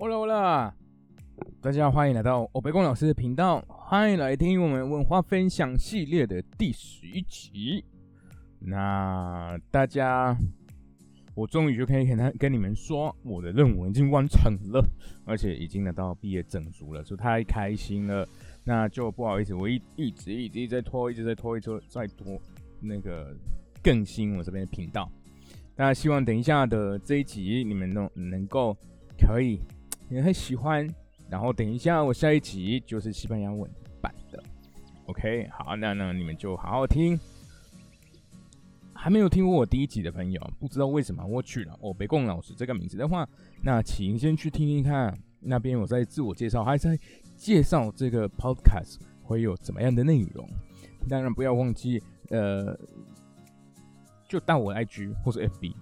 [0.00, 0.74] 欧啦欧啦，
[1.60, 7.84] 大家欢迎来到欧北宫老师的频道，欢迎来听我们文化分享系列的第十一集。
[8.60, 10.34] 那大家，
[11.34, 14.82] 我终于就可以跟他跟你们说，我的任务已经完成了，
[15.26, 18.26] 而且已经拿到毕业证书了，所以太开心了。
[18.64, 22.40] 那就不好意思，我一一直一直在拖，一直在拖，一直在拖
[22.80, 23.36] 那个
[23.82, 25.06] 更新我这边的频道。
[25.76, 28.74] 那希望等一下的这一集你们能能够
[29.18, 29.60] 可以
[30.10, 30.86] 也很喜欢，
[31.30, 34.42] 然后等一下我下一集就是西班牙文版的。
[35.06, 37.18] OK，好，那那你们就好好听。
[38.92, 43.26] 还没有听过我第一集的朋友，不知道为什么我取了哦，北贡老师这个名字的话，
[43.62, 46.98] 那请先去听听看，那边我在自我介绍，还在
[47.36, 50.46] 介绍这个 Podcast 会有怎么样的内容。
[51.08, 52.78] 当然不要忘记，呃。
[54.28, 55.74] 就到我 IG 或者 FB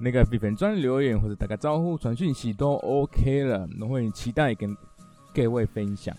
[0.00, 4.76] 那个比粉专留言或者打个招呼传讯息都 OK 了，我会期待跟
[5.34, 6.16] 各位分享。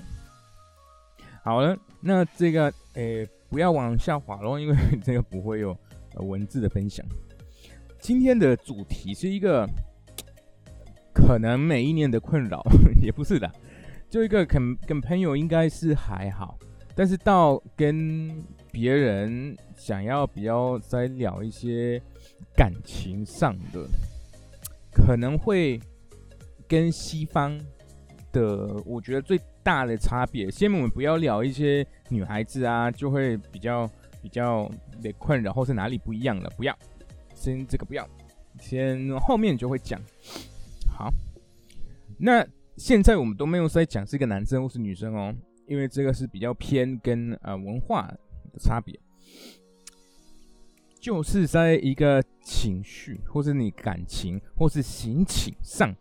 [1.43, 5.75] 好了，那这个诶不要往下滑喽，因为这个不会有
[6.17, 7.05] 文字的分享。
[7.99, 9.67] 今天的主题是一个
[11.13, 12.61] 可能每一年的困扰，
[13.01, 13.51] 也不是的，
[14.09, 16.57] 就一个跟跟朋友应该是还好，
[16.95, 18.29] 但是到跟
[18.71, 22.01] 别人想要比较在聊一些
[22.55, 23.85] 感情上的，
[24.91, 25.79] 可能会
[26.67, 27.59] 跟西方
[28.31, 30.49] 的，我觉得最大的差别。
[30.49, 33.89] 先我们不要聊一些女孩子啊，就会比较
[34.21, 36.77] 比较的困扰，或是哪里不一样了，不要。
[37.35, 38.07] 先这个不要，
[38.59, 39.99] 先后面就会讲。
[40.87, 41.11] 好，
[42.17, 42.45] 那
[42.77, 45.35] 现在我们都没有在讲是一个男生或是女生哦，
[45.67, 48.09] 因为这个是比较偏跟呃文化。
[48.59, 48.99] 差别，
[50.99, 55.93] 就是在一个情绪，或是你感情，或是心情上，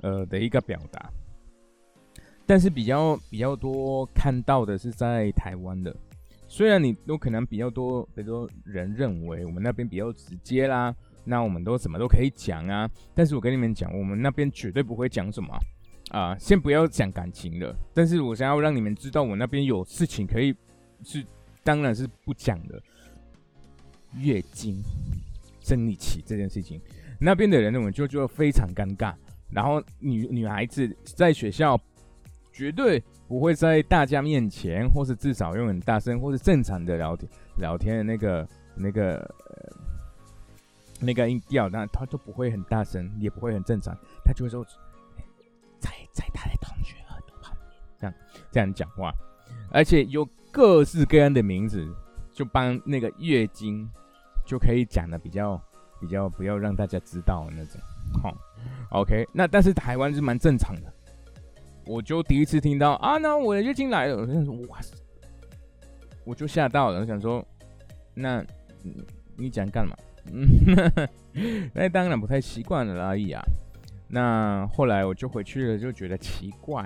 [0.00, 1.10] 呃的一个表达。
[2.46, 5.94] 但是比较比较多看到的是在台湾的，
[6.46, 10.94] 虽然你都可能比较多，比如说人认为我们那边比较直接啦，
[11.24, 12.90] 那我们都什么都可以讲啊。
[13.14, 15.54] 但是我跟你们讲，我们那边绝对不会讲什么
[16.08, 17.76] 啊，先不要讲感情了。
[17.92, 20.54] 但是我想要让你们知道，我那边有事情可以
[21.04, 21.22] 是。
[21.62, 22.80] 当然是不讲的。
[24.14, 24.82] 月经、
[25.60, 26.80] 生理期这件事情，
[27.20, 29.14] 那边的人呢，我就就非常尴尬。
[29.50, 31.78] 然后女女孩子在学校
[32.54, 32.98] 绝对
[33.28, 39.34] 不会在大家面前，或是至少用很大声，或是正常的聊天聊天的那个那个
[40.98, 44.64] 那个音调，那他都不会很大声，也不会很正常，他就会说
[45.78, 47.70] 在在他的同学耳朵旁边
[48.00, 48.14] 这样
[48.50, 49.12] 这样讲话，
[49.70, 50.26] 而且有。
[50.50, 51.86] 各式各样的名字，
[52.32, 53.88] 就帮那个月经
[54.46, 55.60] 就可以讲的比较
[56.00, 57.80] 比较不要让大家知道那种，
[58.22, 58.36] 好
[58.90, 60.92] ，OK，那但是台湾是蛮正常的，
[61.86, 64.94] 我就第一次听到啊，那我的月经来了，我就说哇塞，
[66.24, 67.46] 我就吓到了，我想说，
[68.14, 68.44] 那
[69.36, 69.96] 你讲干嘛？
[71.72, 73.42] 那当然不太习惯了而已啊。
[74.08, 76.82] 那后来我就回去了，就觉得奇怪。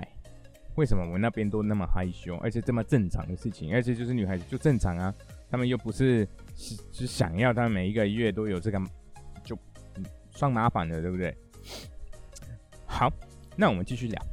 [0.74, 5.14] 为什么我那边都那么害羞，而且这么正常的事情，而且就是女孩子就正常啊，
[5.50, 8.80] 他们又不是是是想要，他们每一个月都有这个，
[9.44, 9.58] 就
[10.30, 11.36] 算麻烦的，对不对？
[12.86, 13.12] 好，
[13.54, 14.26] 那我们继续聊。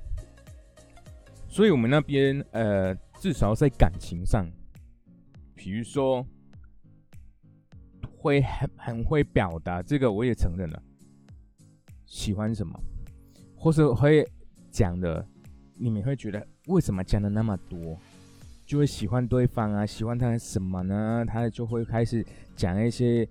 [1.49, 4.49] 所以我们那边呃，至少在感情上，
[5.55, 6.25] 比如说
[8.15, 10.81] 会很很会表达，这个我也承认了，
[12.05, 12.79] 喜欢什么，
[13.57, 14.25] 或是会
[14.71, 15.27] 讲的。
[15.81, 17.97] 你们会觉得为什么讲的那么多，
[18.65, 19.85] 就会喜欢对方啊？
[19.85, 21.23] 喜欢他什么呢？
[21.25, 22.23] 他就会开始
[22.57, 23.25] 讲一些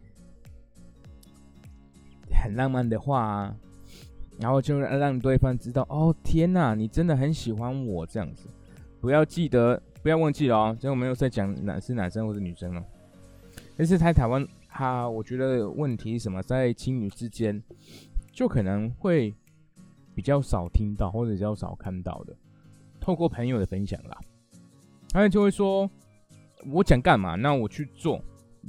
[2.32, 3.56] 很浪漫的话啊，
[4.40, 8.48] 然后就让对方知道哦，天哪，你真的很喜欢我这样子。
[8.98, 12.82] 不要记得，不要忘记了哦，这我没有在讲男是男生或者女生了。
[13.76, 17.62] 但是在台湾，他我觉得问题是什么，在情侣之间，
[18.32, 19.34] 就可能会。
[20.18, 22.34] 比较少听到或者比较少看到的，
[23.00, 24.18] 透过朋友的分享啦，
[25.10, 25.88] 他就会说
[26.74, 27.36] ：“我讲干嘛？
[27.36, 28.20] 那我去做，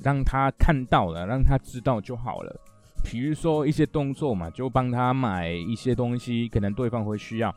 [0.04, 2.56] 让他看到了，让他知道就好了。
[3.04, 7.52] 比如说一些动作嘛，就帮他买一些东西，可能对方会需要，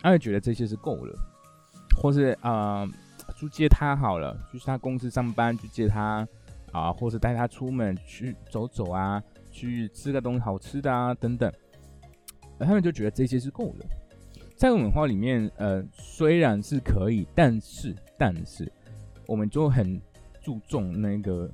[0.00, 1.16] 他就觉得这些是够了。
[1.96, 2.84] 或是啊，
[3.36, 6.26] 去接他好了，去他公司上班去接他
[6.72, 9.22] 啊，或是带他出门去走走啊，
[9.52, 11.48] 去吃个东西好吃的啊，等等。”
[12.58, 13.86] 他们就觉得这些是够的，
[14.56, 18.70] 在文化里面，呃，虽然是可以，但是，但是，
[19.26, 20.00] 我们就很
[20.40, 21.50] 注重那个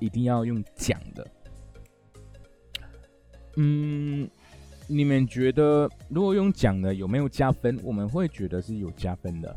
[0.00, 1.26] 一定要用讲的。
[3.56, 4.28] 嗯，
[4.86, 7.78] 你们觉得如果用讲的有没有加分？
[7.82, 9.52] 我们会觉得是有加分的，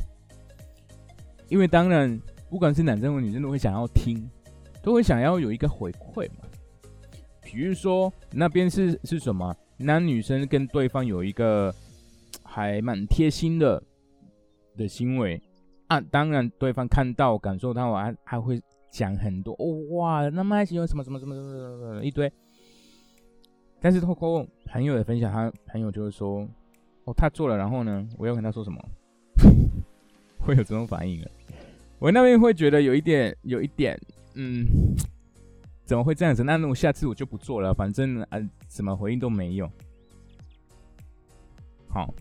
[1.48, 2.20] 因为当然
[2.50, 4.28] 不管是男生或女生都会想要听，
[4.82, 6.46] 都会想要有一个回馈嘛。
[7.44, 9.56] 比如说那边是是什么？
[9.82, 11.74] 男女生跟对方有一个
[12.44, 13.82] 还蛮贴心的
[14.78, 15.42] 的行为
[15.88, 22.32] 啊，当然对方看到感受到，还还会讲很多哦哇，那么爱喜欢什么什么什么什么一堆。
[23.80, 26.48] 但是透过朋友的分享，他朋友就会说
[27.06, 28.80] ：“哦，他做了，然后呢，我要跟他说什么？
[30.40, 31.32] 会有这种反应的。
[31.98, 34.00] 我那边会觉得有一点，有一点，
[34.36, 34.66] 嗯，
[35.86, 36.44] 怎么会这样子？
[36.44, 38.40] 那那我下次我就不做了，反正啊，
[38.70, 39.70] 什么回应都没有。
[41.90, 42.14] 好，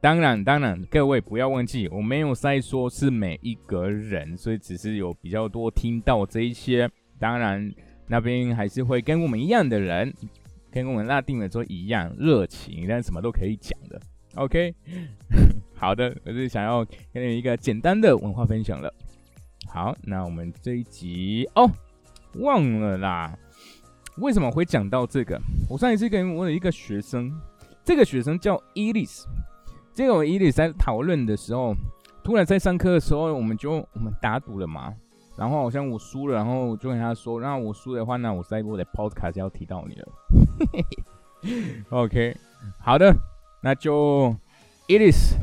[0.00, 6.90] 当然，当然，各位不要忘记，我没有在说是每一个人，所以只是有比较多听到这一些。
[7.18, 7.72] 当然，
[8.06, 10.12] 那边还是会跟我们一样的人。”
[10.72, 14.00] 跟我们拉定了说一样热情，但什么都可以讲的。
[14.36, 14.72] OK，
[15.74, 18.94] 好的，我是想要给你一个简单的文化分享了。
[19.66, 21.68] 好，那我们这一集哦，
[22.34, 23.36] 忘了啦。
[24.18, 25.40] 为什么会讲到这个？
[25.68, 27.32] 我上一次跟我的一个学生，
[27.84, 29.26] 这个学生叫伊丽丝，
[29.94, 31.74] 这个我伊丽丝在讨论的时候，
[32.22, 34.94] 突然在上课的时候，我们就我们打赌了嘛。
[35.36, 40.08] 然后好像我输了，然后我就跟他说：“那我输的话，那我在我的 podcast 要提到你了。
[40.70, 40.84] 嘿
[41.40, 42.36] 嘿 ”OK，
[42.78, 43.14] 好的，
[43.62, 44.36] 那就
[44.86, 45.36] It is，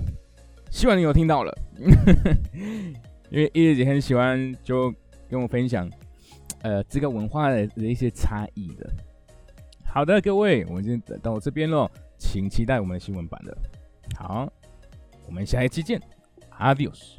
[0.70, 1.52] 希望你有听到了，
[3.32, 4.94] 因为 It is 很喜欢就
[5.28, 5.90] 跟我分享，
[6.68, 8.92] 呃，这个文化的一些差异的。
[9.86, 13.58] 好的，各位，我们今天到这边了，请期待我们的新闻版的。
[14.18, 14.52] 好，
[15.26, 15.98] 我们下一期见
[16.60, 17.14] ，Adios。